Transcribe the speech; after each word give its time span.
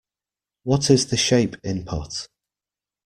What 0.63 0.89
is 0.89 1.05
the 1.05 1.15
shape 1.15 1.57
input? 1.63 2.27